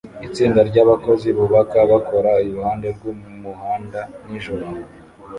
[0.27, 4.65] Itsinda ryabakozi bubaka bakora iruhande rwumuhanda nijoro